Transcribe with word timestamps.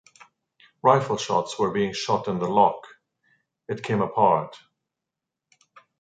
Rifle 0.81 1.17
shots 1.17 1.59
were 1.59 1.69
being 1.69 1.93
shot 1.93 2.27
in 2.27 2.39
the 2.39 2.47
lock: 2.49 2.87
it 3.67 3.83
came 3.83 4.01
apart. 4.01 4.57